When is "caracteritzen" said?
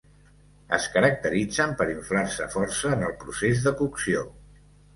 0.95-1.75